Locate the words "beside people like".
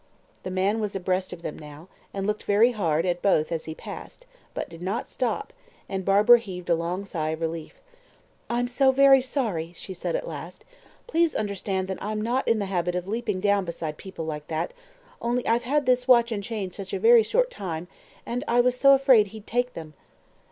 13.63-14.47